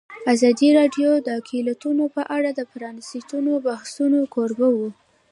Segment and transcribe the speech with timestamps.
[0.33, 4.89] ازادي راډیو د اقلیتونه په اړه د پرانیستو بحثونو کوربه وه.